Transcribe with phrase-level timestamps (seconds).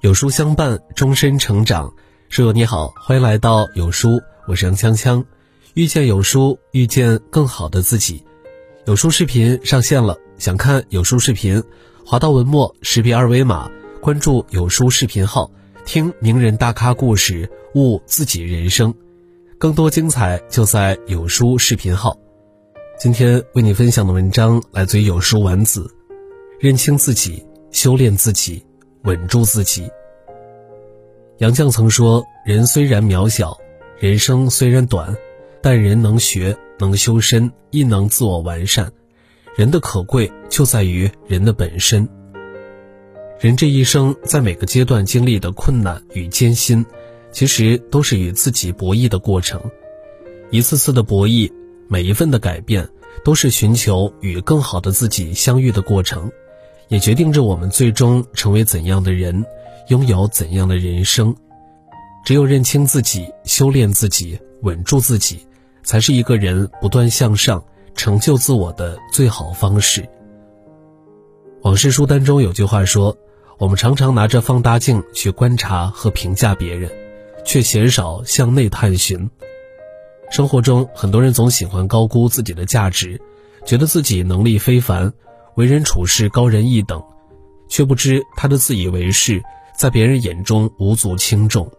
[0.00, 1.92] 有书相伴，终身成长。
[2.28, 5.24] 书友你好，欢迎来到有书，我是杨锵锵。
[5.74, 8.24] 遇见有书，遇见更好的自己。
[8.86, 11.62] 有书视频上线了，想看有书视频，
[12.06, 13.70] 滑到文末识别二维码，
[14.00, 15.50] 关注有书视频号，
[15.84, 18.94] 听名人大咖故事，悟自己人生。
[19.58, 22.16] 更多精彩就在有书视频号。
[22.98, 25.88] 今天为你分享的文章来自于有书丸子。
[26.58, 28.60] 认清自己，修炼自己，
[29.04, 29.88] 稳住自己。
[31.36, 33.56] 杨绛曾说：“人虽然渺小，
[34.00, 35.16] 人生虽然短，
[35.62, 38.92] 但人能学，能修身，亦能自我完善。
[39.56, 42.08] 人的可贵就在于人的本身。
[43.38, 46.84] 人这一生在每个阶段经历的困难与艰辛，
[47.30, 49.62] 其实都是与自己博弈的过程。
[50.50, 51.48] 一次次的博弈，
[51.86, 52.88] 每一份的改变，
[53.24, 56.30] 都是寻求与更好的自己相遇的过程，
[56.88, 59.44] 也决定着我们最终成为怎样的人。”
[59.88, 61.34] 拥有怎样的人生？
[62.22, 65.40] 只有认清自己，修炼自己，稳住自己，
[65.82, 70.06] 才是一个人不断向上、成就自我的最好方式。
[71.62, 73.16] 往事书单中有句话说
[73.56, 76.92] ：“我们常常拿着放大镜去观察和评价别人，
[77.42, 79.30] 却鲜少向内探寻。”
[80.30, 83.20] 生活中，很多人总喜欢高估自己的价值，
[83.64, 85.12] 觉得自己能力非凡，
[85.56, 87.02] 为人处事高人一等，
[87.68, 89.42] 却不知他的自以为是。
[89.76, 91.70] 在别人眼中无足轻重，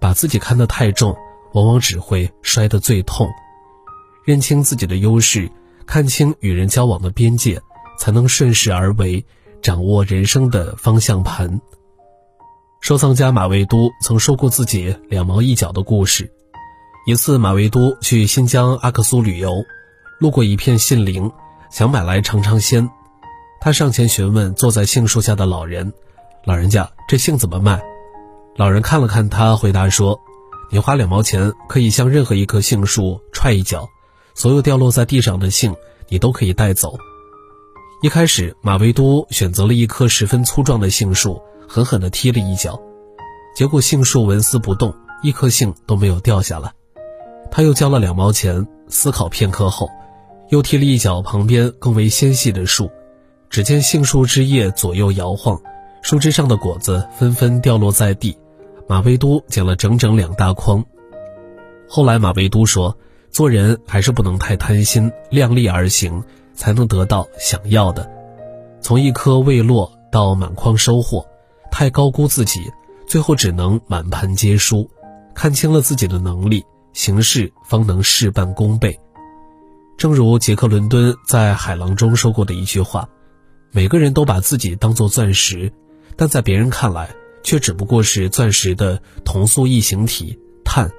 [0.00, 1.16] 把自己看得太重，
[1.52, 3.28] 往往只会摔得最痛。
[4.24, 5.48] 认清自己的优势，
[5.86, 7.62] 看清与人交往的边界，
[8.00, 9.24] 才能顺势而为，
[9.62, 11.60] 掌握人生的方向盘。
[12.80, 16.32] 收藏家马未都曾说过自己两毛一角的故事。
[17.06, 19.64] 一次，马未都去新疆阿克苏旅游，
[20.18, 21.30] 路过一片杏林，
[21.70, 22.88] 想买来尝尝鲜。
[23.58, 25.92] 他上前询问坐在杏树下的老人。
[26.44, 27.82] 老人家，这杏怎么卖？
[28.54, 30.20] 老人看了看他，回答说
[30.70, 33.88] ：“你花两毛钱可以向任何一棵杏树踹一脚，
[34.34, 35.74] 所有掉落在地上的杏
[36.08, 36.98] 你都可以带走。”
[38.02, 42.80] 一开始，马未都选择了一棵十分粗壮的杏树，狠狠地踢了一脚，
[43.54, 46.72] 结果杏树纹丝不动，一颗杏都没有掉下来。
[47.50, 49.88] 他又交了两毛钱，思考片刻后，
[50.48, 52.90] 又踢了一脚旁边更为纤细的树，
[53.48, 55.60] 只见杏树枝叶左右摇晃。
[56.02, 58.38] 树枝上的果子纷纷掉落在地，
[58.88, 60.84] 马未都捡了整整两大筐。
[61.88, 62.96] 后来马未都说
[63.30, 66.22] ：“做人还是不能太贪心，量力而行，
[66.54, 68.10] 才能得到想要的。
[68.80, 71.26] 从一颗未落到满筐收获，
[71.70, 72.60] 太高估自己，
[73.06, 74.88] 最后只能满盘皆输。
[75.34, 78.98] 看清了自己的能力，行事方能事半功倍。”
[79.96, 83.08] 正如杰克伦敦在《海浪》中说过的一句话
[83.70, 85.72] ：“每个人都把自己当作钻石。”
[86.16, 90.90] 但在别人看来，却只不过是钻石的同素异形体碳。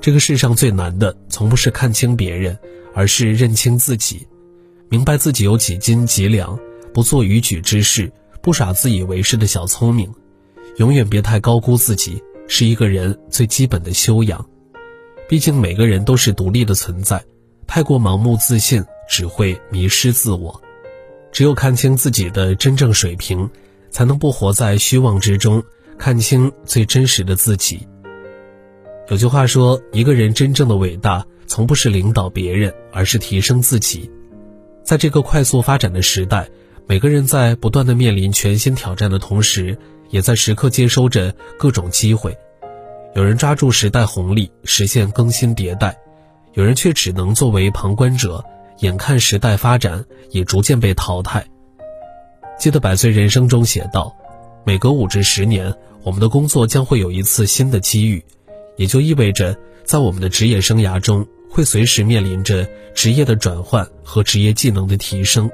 [0.00, 2.58] 这个世上最难的，从不是看清别人，
[2.94, 4.26] 而是认清自己，
[4.88, 6.58] 明白自己有几斤几两，
[6.92, 8.12] 不做逾矩之事，
[8.42, 10.12] 不耍自以为是的小聪明，
[10.78, 14.44] 永远别太高估自己，是一个人最基本的修养。
[15.28, 17.22] 毕竟每个人都是独立的存在，
[17.66, 20.60] 太过盲目自信，只会迷失自我。
[21.32, 23.48] 只有看清自己的真正水平。
[23.88, 25.62] 才能不活在虚妄之中，
[25.96, 27.88] 看清最真实的自己。
[29.08, 34.10] 有句话说，一个人真正的伟大，从不是领导别人，而是提升自己。
[34.84, 36.50] 在这个快速发展的时代，
[36.86, 39.78] 每个人在不断的面临全新挑战的同时，
[40.10, 42.36] 也在时刻接收着各种机会。
[43.14, 45.90] 有人抓住时代红利，实现更新迭代；
[46.52, 48.44] 有人却只能作为旁观者，
[48.80, 51.44] 眼看时代发展也逐渐被淘汰。
[52.58, 54.14] 记得《百岁人生》中写道
[54.64, 58.22] ：“每隔五至十年，我们的工作将会有一次新的机遇，
[58.76, 65.50] 也就意味着，在我们的职业生涯中，会随时面临着职业的转换和职业技能的提升。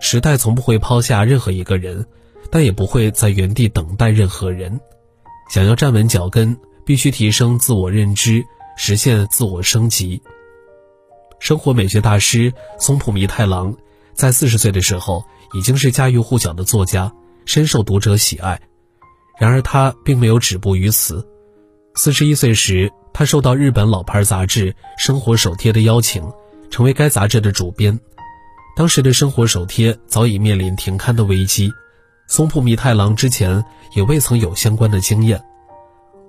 [0.00, 2.04] 时代从不会抛下任何一个人，
[2.52, 4.78] 但也不会在原地等待任何人。
[5.50, 6.56] 想要站稳脚跟，
[6.86, 8.44] 必须提升自我认知，
[8.76, 10.22] 实现自我升级。”
[11.40, 13.74] 生活美学大师松浦弥太郎，
[14.14, 15.24] 在四十岁的时候。
[15.54, 17.12] 已经是家喻户晓的作家，
[17.44, 18.58] 深受读者喜爱。
[19.38, 21.28] 然而他并没有止步于此。
[21.94, 26.22] 四十一岁时，他受到日本老牌杂志《生活手帖》的邀请，
[26.70, 28.00] 成为该杂志的主编。
[28.74, 31.70] 当时的《生活手帖》早已面临停刊的危机，
[32.26, 33.64] 松浦弥太郎之前
[33.94, 35.42] 也未曾有相关的经验。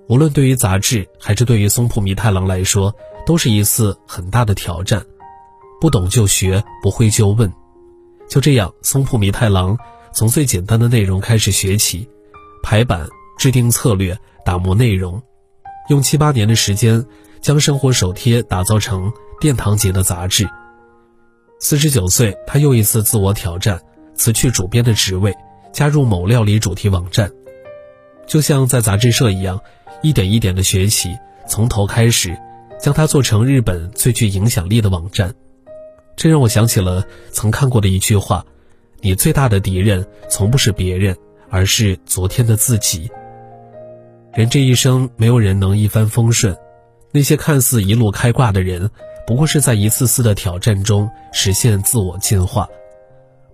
[0.09, 2.93] 无论对于杂志，还是对于松浦弥太郎来说，
[3.25, 5.01] 都是一次很大的挑战。
[5.79, 7.51] 不懂就学，不会就问。
[8.27, 9.77] 就这样，松浦弥太郎
[10.11, 12.07] 从最简单的内容开始学起，
[12.61, 13.07] 排版、
[13.37, 15.21] 制定策略、打磨内容，
[15.89, 17.05] 用七八年的时间，
[17.41, 20.49] 将生活手贴打造成殿堂级的杂志。
[21.59, 23.81] 四十九岁，他又一次自我挑战，
[24.15, 25.33] 辞去主编的职位，
[25.73, 27.31] 加入某料理主题网站，
[28.27, 29.59] 就像在杂志社一样，
[30.03, 31.17] 一点一点的学习，
[31.47, 32.37] 从头开始，
[32.79, 35.33] 将它做成日本最具影响力的网站。
[36.15, 38.45] 这让我想起了曾看过的一句话
[39.01, 41.17] ：“你最大的敌人，从不是别人，
[41.49, 43.09] 而是昨天的自己。”
[44.35, 46.55] 人这一生，没有人能一帆风顺，
[47.11, 48.91] 那些看似一路开挂的人。
[49.25, 52.67] 不过是在一次次的挑战中实现自我进化，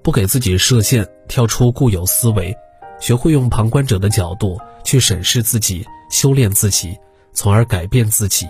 [0.02, 2.56] 不给自己设限，跳出固有思维，
[3.00, 6.98] 学会用旁观者的角度去审视自己，修炼自己，
[7.34, 8.48] 从而改变自己。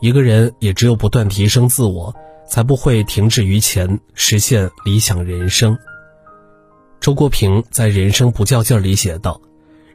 [0.00, 2.14] 一个人也只有不断提升自我，
[2.48, 5.76] 才不会停滞于前，实现理想人生。
[7.00, 9.40] 周国平在《人生不较劲》里写道：“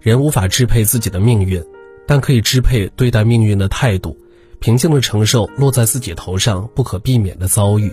[0.02, 1.64] 人无法支配自己的命运，
[2.08, 4.18] 但可以支配对待命运的态度。”
[4.60, 7.92] 平静地承受落在自己头上不可避免的遭遇，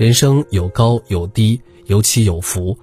[0.00, 2.74] 人生有高有低，有起有伏，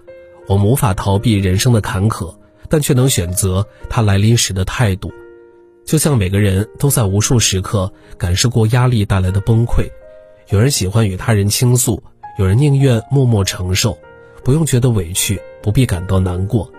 [0.48, 2.32] 我们无法逃避人生的坎坷，
[2.70, 5.12] 但却能选择它来临时的态度。
[5.84, 9.90] 就像每个人都在无数时刻感受过压力带来的崩溃，
[10.50, 12.00] 有人喜欢与他人倾诉，
[12.38, 13.98] 有人宁愿默默承受，
[14.44, 16.72] 不用觉得委屈，不必感到难过，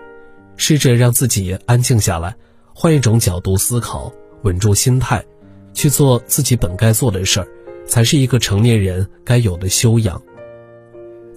[0.55, 2.33] 试着让自己安静下来，
[2.73, 4.09] 换一种角度思考，
[4.43, 5.21] 稳住心态。
[5.73, 7.47] 去做自己本该做的事儿，
[7.85, 10.21] 才是一个成年人该有的修养。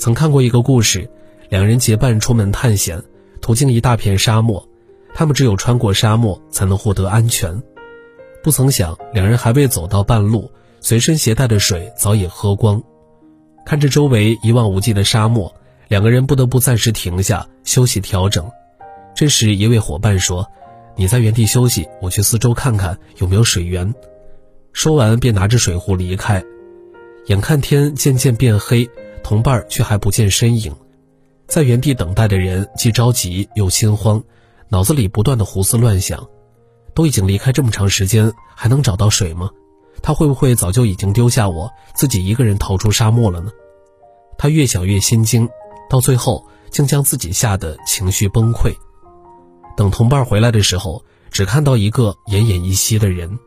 [0.02, 1.08] 曾看过一个故事，
[1.48, 3.00] 两人结伴出门探险，
[3.40, 4.68] 途经一大片沙漠，
[5.14, 7.62] 他们只有穿过沙漠才能获得安全。
[8.42, 10.50] 不曾想，两人还未走到半路，
[10.80, 12.82] 随身携带的水早已喝光。
[13.64, 15.54] 看着周围一望无际的沙漠，
[15.86, 18.50] 两个人不得不暂时停下休息调整。
[19.14, 20.44] 这时，一位伙伴说
[20.98, 23.94] ：“你在原地休息，我去四周看看有没有水源。”
[24.74, 26.42] 说完，便拿着水壶离开。
[27.26, 28.90] 眼看天渐渐变黑，
[29.22, 30.74] 同伴却还不见身影。
[31.46, 34.22] 在原地等待的人既着急又心慌，
[34.68, 36.26] 脑子里不断的胡思乱想：
[36.94, 39.50] 都已经离开这么长时间，还能找到水吗？
[40.02, 43.50] 他会不会早就已经丢下我，自己一个人逃出沙漠了呢？
[44.38, 45.48] 他越想越心惊，
[45.90, 48.74] 到最后竟将自己吓得情绪崩溃。
[49.76, 53.38] 等同伴回来的时候，只看到一个奄奄一息的人。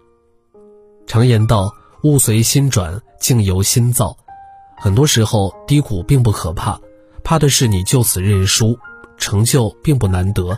[1.07, 1.71] 常言道
[2.03, 4.15] ：“物随心转，境由心造。”
[4.77, 6.79] 很多时候，低谷并不可怕，
[7.23, 8.77] 怕的是你就此认输。
[9.17, 10.57] 成就并不难得，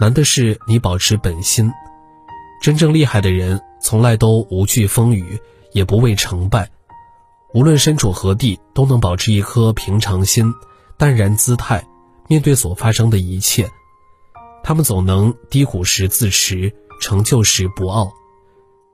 [0.00, 1.72] 难的是你保持本心。
[2.62, 5.40] 真正厉害的人，从来都无惧风雨，
[5.72, 6.70] 也不畏成败。
[7.52, 10.54] 无论身处何地，都能保持一颗平常心、
[10.96, 11.84] 淡然姿态，
[12.28, 13.68] 面对所发生的一切。
[14.62, 18.12] 他们总能低谷时自持，成就时不傲。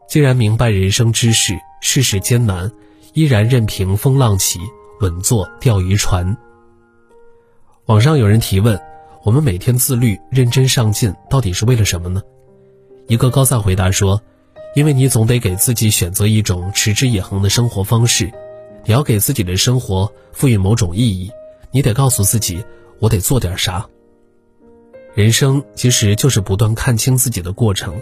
[0.09, 2.73] 既然明白人生之事，世事艰难，
[3.15, 4.59] 依然任凭风浪起，
[5.01, 6.37] 稳坐钓鱼船。
[7.87, 8.81] 网上有人提问：
[9.23, 12.21] 我们每天自律、认真上进，到底是为了什么呢？
[13.07, 14.21] 一个高赞回答说：
[14.75, 18.33] 因为你总得给自己选择一种持之以恒的生活方式，
[18.85, 21.31] 你要给自己的生活赋予某种意义，
[21.71, 22.65] 你得告诉自己，
[22.99, 23.87] 我得做点啥。
[25.15, 27.95] 人生其实就是不断看清自己的过程。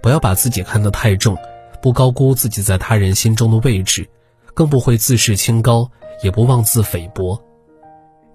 [0.00, 1.36] 不要把自己看得太重，
[1.82, 4.08] 不高估自己在他人心中的位置，
[4.54, 5.90] 更不会自视清高，
[6.22, 7.40] 也不妄自菲薄。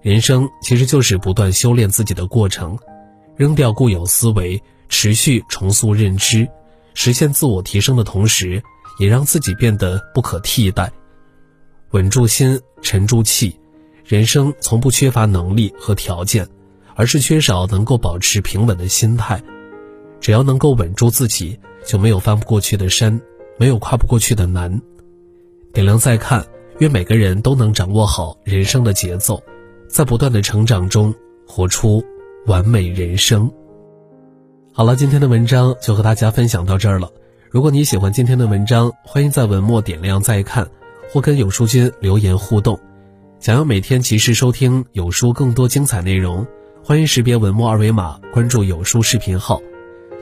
[0.02, 2.78] 人生其实就是不断修炼自己的过程，
[3.36, 6.48] 扔掉固有思维，持续重塑认知，
[6.94, 8.62] 实现自我提升的同时，
[8.98, 10.92] 也让自己变得不可替代。
[11.90, 13.58] 稳住心，沉住气，
[14.04, 16.46] 人生从不缺乏能力和条件，
[16.94, 19.42] 而是缺少能够保持平稳的心态。
[20.20, 23.20] 只要能够稳住自己，就没有翻不过去的山，
[23.58, 24.80] 没有跨不过去的难。
[25.72, 26.44] 点亮再看，
[26.80, 29.40] 愿每个人都能掌握好人生的节奏，
[29.88, 31.14] 在不断的成长中
[31.46, 32.02] 活出
[32.46, 33.48] 完美人生。
[34.72, 37.08] 好了，今天的文章就和大家分享到这儿了。
[37.50, 40.68] 如果你喜欢今天的文章，欢迎在文末点亮再看，
[41.12, 42.76] 或跟有书君留言互动。
[43.38, 46.44] 想要每天及时收听有书更多精彩内容，
[46.82, 49.62] 欢迎识别文末二维码关注有书视频号。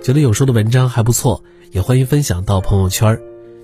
[0.02, 3.19] 觉得有书的文章还不错，也欢迎分享到朋友圈，